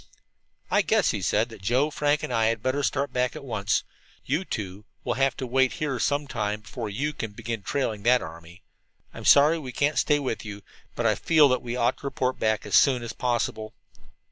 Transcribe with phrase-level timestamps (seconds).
[0.71, 3.83] "I guess," he said, "that Joe, Frank and I had better start back at once.
[4.25, 8.19] You two will have to wait here some time before you can begin trailing that
[8.23, 8.63] army.
[9.13, 10.63] I'm sorry we can't stay with you,
[10.95, 13.75] but I feel that we ought to report back as soon as possible."